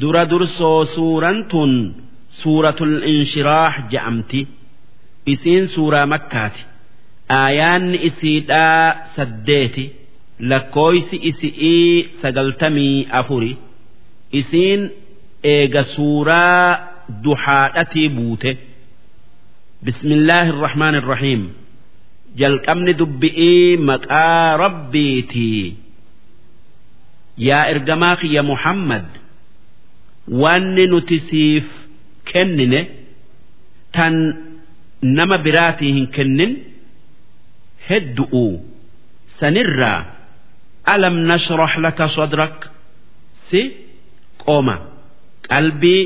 [0.00, 1.72] dura dursoo suuraan tun
[2.40, 4.40] suuratul inshiraax je'amti.
[5.32, 6.62] Isiin suuraa makkaati.
[7.40, 9.84] Aayaanni isiidhaa saddeeti.
[10.50, 13.52] Lakkooysi isi'ii sagaltamii afuri.
[14.40, 14.80] Isiin
[15.54, 16.64] eega suuraa
[17.24, 18.52] duhaadhatii buute.
[19.84, 21.42] Bismillaahi irrahmaan irrahiim
[22.40, 25.66] jalqabni dubbi'ii maqaa rabbiitii.
[27.48, 29.06] Yaa ergamaa kiyya muhammad
[30.42, 31.66] wanni nuti siif
[32.30, 32.80] kennine
[33.92, 34.14] tan
[35.02, 36.52] nama biraatii hin kennin
[37.88, 38.46] heddu'u.
[39.40, 40.00] Sanirraa
[40.94, 42.56] alam nashrah laka sadrak?
[43.50, 43.62] Si
[44.44, 44.76] qoma
[45.48, 46.04] qalbii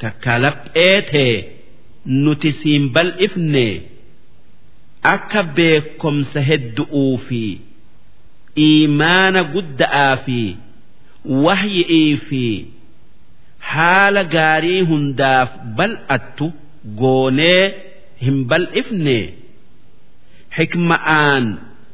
[0.00, 1.34] takka laphee tee
[2.24, 3.66] nuti siin bal'ifne
[5.14, 7.42] akka beekomsa heddu'uu fi
[8.66, 10.40] iimaana gudda'aa fi
[11.44, 12.44] wahyi'ii fi
[13.74, 16.46] haala gaarii hundaaf bal'attu
[17.00, 17.62] goonee
[18.24, 19.18] hin bal'ifne
[20.58, 21.44] hikma'aan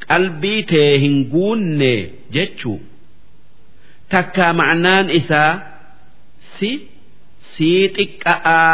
[0.07, 1.93] qalbii tee hin guunne
[2.35, 2.79] jechuu.
[4.11, 5.51] Takkaa ma'anaan isaa
[6.55, 6.71] si
[7.53, 8.73] sii xiqqa'aa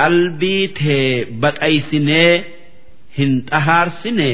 [0.00, 1.08] qalbii tee
[1.42, 2.32] baqaysinee
[3.18, 4.30] hin xahaarsine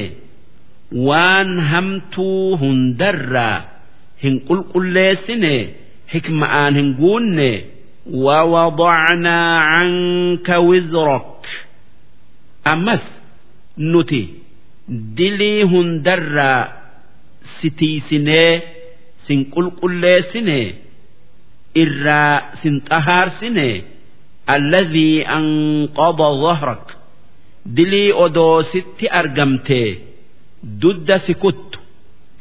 [1.09, 3.57] waan hamtuu hundarraa
[4.25, 5.55] hin qulqulleessine
[6.15, 7.51] hikma'aan hin guunne
[8.12, 9.40] ووضعنا
[9.72, 11.42] عنك وزرك
[12.74, 13.04] أمس
[13.78, 14.24] نتي
[15.18, 16.64] dilii hundarraa
[17.58, 18.54] si tiisinee
[19.26, 20.60] sin qulqulleessine
[21.84, 23.70] irraa sin xahaarsine
[24.56, 26.86] alladhii anqada dhahrak
[27.78, 29.90] dilii odoo sitti argamtee
[30.82, 31.80] dudda si kuttu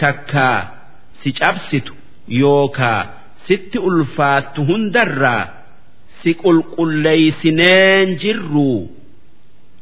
[0.03, 0.59] takkaa
[1.21, 1.93] si cabsitu
[2.43, 3.01] yookaa
[3.48, 5.44] sitti ulfaattu hundarraa
[6.22, 8.80] si qulqulleeysineen jirruu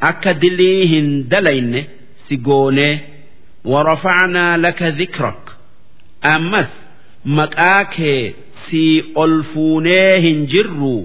[0.09, 1.82] akka dilii hin dalayne
[2.27, 2.93] si goonee
[3.71, 5.42] warafacnaa laka dhikrak
[6.36, 6.71] ammas
[7.39, 8.21] maqaa kee
[8.65, 8.83] si
[9.23, 10.95] ol fuunee hin jirru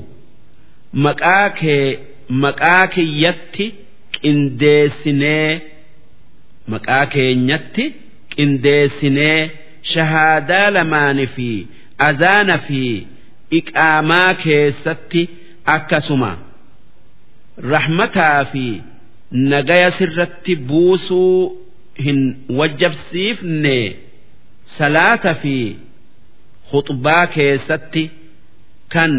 [1.06, 1.84] maqaa kee
[2.44, 3.66] maqaa kiyyatti
[4.16, 5.50] qindeessinee
[6.72, 7.84] maqaa keenyatti
[8.34, 9.40] qindeessinee
[9.92, 11.48] shahaadaa lamaani fi
[12.08, 12.82] azaana fi
[13.58, 15.22] iqaamaa keessatti
[15.76, 16.30] akkasuma
[17.74, 18.64] rahmataa fi
[19.52, 21.38] nagaya sirratti buusuu
[22.04, 22.20] hin
[22.58, 23.76] wajjabsiifne
[24.78, 25.56] salaata fi
[26.70, 28.04] khuxbaa keessatti
[28.94, 29.12] kan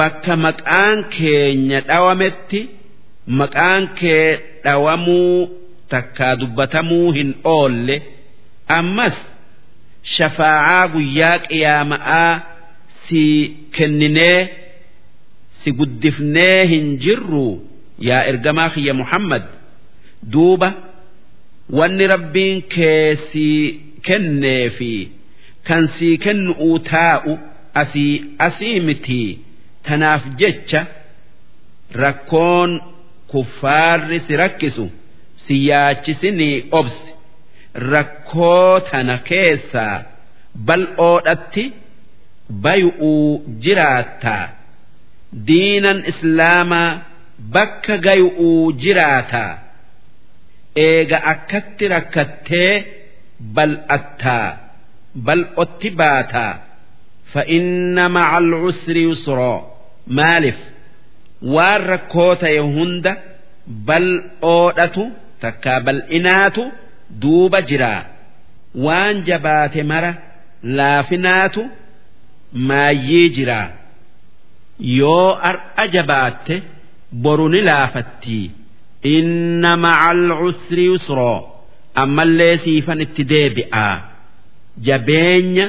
[0.00, 2.60] bakka maqaan keenya dhawametti
[3.40, 4.26] maqaan kee
[4.64, 5.38] dhawamuu
[5.94, 7.96] takkaa dubbatamuu hin oolle
[8.78, 9.16] ammas
[10.16, 12.32] shafaa'aa guyyaa qiyaama'aa
[13.06, 13.22] si
[13.76, 14.40] kenninee
[15.60, 17.46] si guddifnee hin jirru.
[18.08, 19.42] yaa ergamaa kiyya muhammad
[20.32, 20.68] duuba
[21.78, 23.60] wanni rabbiin kee sii
[24.06, 24.88] kennee fi
[25.68, 27.32] kan sii kennu'uu taa'u
[27.82, 28.14] asii
[28.46, 29.28] asii mitii
[29.88, 30.80] tanaaf jecha
[32.02, 32.70] rakkoon
[33.32, 34.86] kuffaarri si rakkisu
[35.44, 37.03] si yaachisinii obsi
[37.92, 39.96] rakkoo tana keessaa
[40.66, 41.64] bal'oodhatti
[42.64, 44.44] bayu'uu jiraattaa
[45.46, 46.90] diinan islaamaa
[47.54, 49.52] bakka gayu'uu jiraataa
[50.86, 52.70] eega akkatti rakkattee
[53.56, 54.46] bal'attaa
[55.26, 56.52] bal'otti baataa
[57.32, 59.58] fa'inna ma'al usri yusroo
[60.18, 60.58] maaliif?
[61.54, 63.12] Waan rakkoo ta'e hunda
[63.88, 65.02] bal'oodhatu
[65.42, 66.62] takkaa bal'inaatu
[67.22, 68.02] duuba jiraa
[68.84, 70.12] waan jabaate mara
[70.78, 71.62] laafinaatu
[72.68, 73.66] maayyii jiraa
[74.98, 76.62] yoo ar'a jabaatte.
[77.24, 78.50] boru ni laafattii
[79.16, 81.36] inna ma'al usri yusroo
[82.02, 83.94] ammallee siifan itti deebi'aa
[84.86, 85.66] jabeenya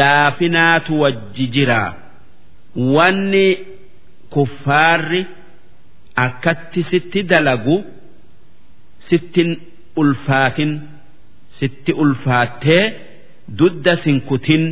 [0.00, 1.90] laafinaatu wajji jiraa
[2.94, 3.44] wanni
[4.36, 5.22] kuffaarri
[6.24, 7.76] akkatti sitti dalagu
[9.08, 9.50] sittin
[10.00, 10.72] ulfaatin
[11.58, 12.82] sitti ulfaattee
[13.58, 14.64] dudda sinkutin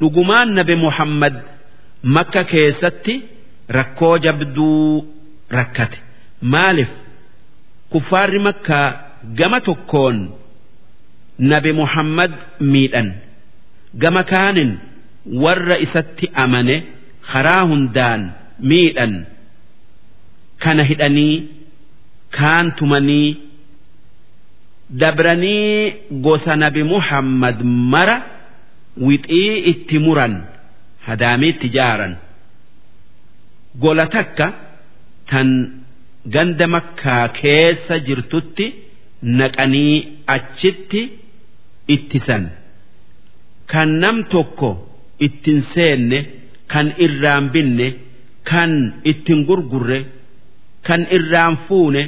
[0.00, 1.34] dhugumaan nabi muhammad
[2.16, 3.14] makka keessatti.
[3.78, 5.06] rakkoo jabduu
[5.56, 5.98] rakkate.
[6.52, 6.90] Maalif
[7.92, 8.86] kuffaarri makkaa
[9.38, 10.16] gama tokkoon
[11.52, 12.32] nabi muhammad
[12.72, 13.08] miidhan.
[14.02, 14.70] Gama kaanin
[15.42, 16.76] warra isatti amane
[17.30, 18.22] karaa hundaan
[18.70, 19.14] miidhan.
[20.62, 21.34] Kana hidhanii
[22.38, 23.28] kaan tumanii
[24.90, 25.94] dabranii
[26.24, 27.58] gosa nabi muhammad
[27.92, 28.16] mara
[29.06, 30.34] wixii itti muran
[31.06, 32.14] hadaamiitti jaaran.
[33.82, 34.46] Gola takka
[35.30, 35.48] tan
[36.34, 38.66] ganda makkaa keessa jirtutti
[39.38, 39.94] naqanii
[40.34, 41.00] achitti
[41.94, 42.44] ittisan
[43.70, 44.70] kan nam tokko
[45.26, 46.18] ittin seenne
[46.72, 47.88] kan irraan binne
[48.50, 48.72] kan
[49.10, 50.00] ittin gurgurre
[50.86, 52.02] kan irraan fuune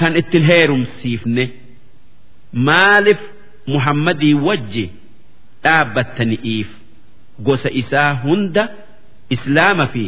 [0.00, 1.44] kan ittin heerumsiifne
[2.68, 3.20] maaliif
[3.72, 4.84] muhammadii wajji
[5.64, 6.68] dhaabbattani'iif
[7.46, 8.64] gosa isaa hunda
[9.36, 10.04] islaama fi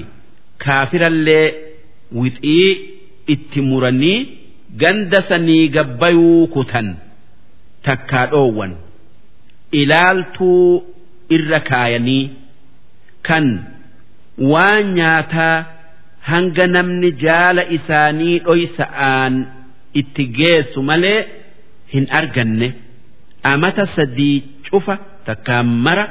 [0.65, 1.47] kaafirallee
[2.21, 2.71] wixii
[3.35, 4.19] itti muranii
[4.83, 6.89] ganda sanii gabbayuu kutan
[7.89, 8.73] takkaa dhoowwan
[9.81, 10.85] ilaaltuu
[11.37, 12.31] irra kaayanii
[13.29, 13.47] kan
[14.53, 15.57] waan nyaataa
[16.31, 19.35] hanga namni jaala isaanii dhoysa'aan
[20.01, 21.21] itti geessu malee
[21.93, 22.69] hin arganne.
[23.43, 24.37] Amata sadii
[24.71, 24.95] cufa
[25.27, 26.07] takkaan mara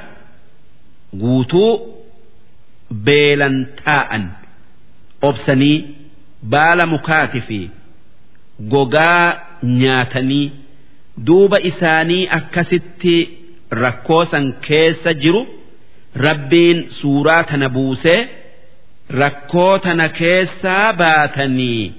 [1.21, 1.71] guutuu
[3.05, 4.23] beelan taa'an
[5.29, 5.77] obsanii
[6.53, 7.59] baala mukaati fi
[8.73, 9.25] gogaa
[9.81, 10.45] nyaatanii
[11.27, 13.15] duuba isaanii akkasitti
[13.81, 15.41] rakkoo san keessa jiru.
[16.25, 18.19] Rabbiin suuraa tana buusee
[19.21, 21.93] rakkoo tana keessaa baatanii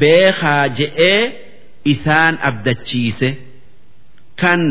[0.00, 1.22] beekaa je'ee
[1.92, 3.30] isaan abdachiise.
[4.40, 4.62] Kan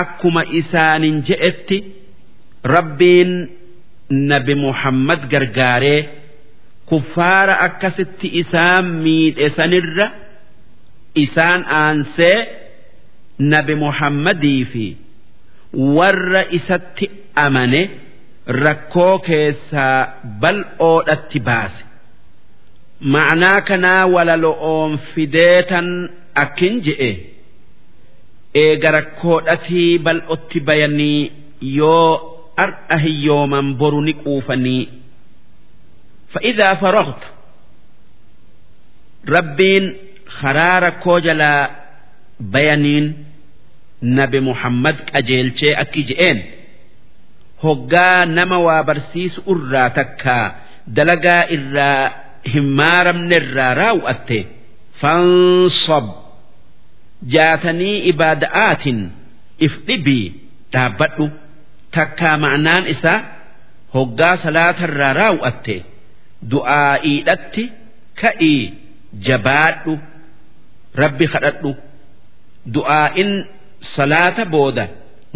[0.00, 1.78] akkuma isaanin je'etti
[2.74, 3.32] rabbiin
[4.30, 6.00] nabi muhammad gargaaree
[6.88, 10.06] kuffaara akkasitti isaan miidhe sanirra
[11.24, 12.38] isaan aansee
[13.52, 14.86] nabi muhammadii fi
[15.96, 17.06] warra isatti
[17.44, 17.82] amane
[18.64, 19.98] rakkoo keessaa
[20.42, 21.81] bal'oodhatti baase
[23.12, 25.88] ma'anaa kanaa walalo'oon fideetan
[26.42, 27.10] akkin je'e.
[28.62, 31.32] Eega rakkoodhatii bal'otti bayanii
[31.78, 32.08] yoo
[32.64, 34.84] ar'a hiyyooman boru ni quufanii.
[36.32, 37.26] Fa'idaa farogta
[39.34, 39.84] rabbiin
[40.40, 41.68] karaa rakkoo jalaa
[42.52, 43.06] bayaniin
[44.16, 46.38] nabi muhammad qajeelchee akki je'een.
[47.62, 50.44] Hoggaa nama waa barsiisu irraa takkaa
[50.96, 52.10] dalagaa irraa
[52.52, 54.38] hin maaramne irraa raawwatte
[55.00, 56.06] fansab.
[57.34, 59.00] Jaatanii ibaada'aatiin
[59.66, 60.24] if dhibii
[60.72, 61.24] dhaabbadhu
[61.96, 63.18] takkaa ma'anaan isaa
[63.94, 65.76] hoggaa salaatarraa raawwatte
[66.52, 67.64] du'aa'iidhatti
[68.22, 68.60] ka'ii
[69.28, 69.92] jabaadhu.
[71.02, 71.70] Rabbi kadhadhu
[72.74, 73.30] du'aa'in
[73.94, 74.84] salaata booda.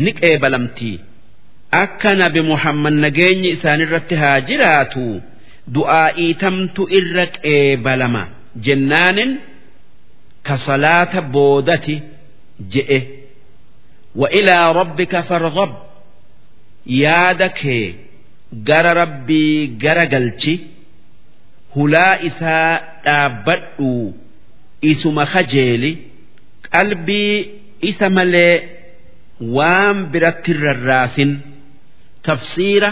[0.03, 0.97] Ni qeebalamtii
[1.83, 5.05] akka nabi muhammad nageenyi isaanirratti haa jiraatu.
[5.75, 8.23] du'aa iitamtu irra qeebalama.
[8.65, 9.33] Jennaanin
[10.47, 11.97] ka salaata boodati
[12.73, 12.99] je'e.
[14.21, 15.73] Wa ilaa rabbika farghab.
[17.03, 17.87] Yaada kee
[18.69, 20.55] gara rabbii gara galchi
[21.75, 22.71] hulaa isaa
[23.05, 23.91] dhaabbadhu
[24.91, 25.91] isuma kajeeli
[26.75, 27.35] qalbii
[27.91, 28.55] isa malee
[29.57, 31.33] waan biratti rarraasin.
[32.27, 32.91] Tafsiira